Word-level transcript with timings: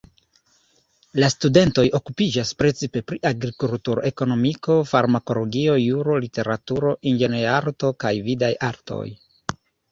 La 1.23 1.27
studentoj 1.33 1.83
okupiĝas 1.99 2.53
precipe 2.61 3.03
pri 3.11 3.19
agrikulturo, 3.31 4.05
ekonomiko, 4.11 4.79
farmakologio, 4.95 5.77
juro, 5.85 6.19
literaturo, 6.27 6.97
inĝenierarto 7.15 7.97
kaj 8.07 8.17
vidaj 8.31 8.53
artoj. 8.73 9.03